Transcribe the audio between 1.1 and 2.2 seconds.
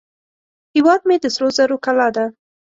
د سرو زرو کلاه